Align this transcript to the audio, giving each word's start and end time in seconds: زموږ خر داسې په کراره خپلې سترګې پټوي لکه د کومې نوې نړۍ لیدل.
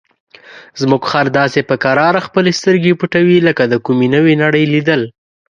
زموږ 0.81 1.01
خر 1.09 1.25
داسې 1.39 1.59
په 1.69 1.75
کراره 1.83 2.25
خپلې 2.27 2.51
سترګې 2.59 2.97
پټوي 2.99 3.37
لکه 3.47 3.63
د 3.67 3.73
کومې 3.85 4.07
نوې 4.15 4.33
نړۍ 4.43 4.65
لیدل. 4.73 5.01